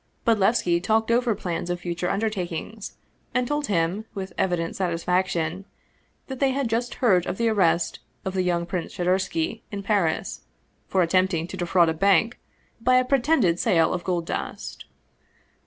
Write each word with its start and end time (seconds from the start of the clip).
Bodlevski 0.25 0.81
talked 0.81 1.11
over 1.11 1.35
plans 1.35 1.69
of 1.69 1.79
future 1.81 2.09
undertakings, 2.09 2.97
and 3.35 3.47
told 3.47 3.67
him, 3.67 4.05
with 4.15 4.33
evident 4.35 4.75
satis 4.75 5.03
faction, 5.03 5.63
that 6.25 6.39
they 6.39 6.49
had 6.49 6.67
just 6.71 6.95
heard 7.05 7.27
of 7.27 7.37
the 7.37 7.47
arrest 7.49 7.99
of 8.25 8.33
the 8.33 8.41
younger 8.41 8.65
Prince 8.65 8.95
Shadursky, 8.95 9.61
in 9.71 9.83
Paris, 9.83 10.41
for 10.87 11.03
attempting 11.03 11.45
to 11.45 11.55
de 11.55 11.67
fraud 11.67 11.87
a 11.87 11.93
bank 11.93 12.39
by 12.81 12.95
a 12.95 13.05
pretended 13.05 13.59
sale 13.59 13.93
of 13.93 14.03
gold 14.03 14.25
dust. 14.25 14.85